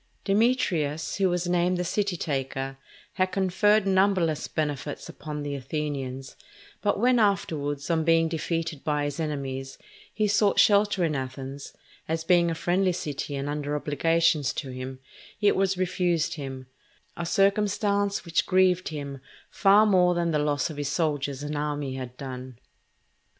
[0.23, 2.79] Demetrius, who was named the "City taker,"
[3.13, 6.35] had conferred numberless benefits upon the Athenians;
[6.81, 9.77] but when, afterwards, on being defeated by his enemies,
[10.11, 11.73] he sought shelter in Athens,
[12.07, 14.97] as being a friendly city and under obligations to him,
[15.39, 16.65] it was refused him;
[17.15, 19.21] a circumstance which grieved him
[19.51, 22.57] far more than the loss of his soldiers and army had done.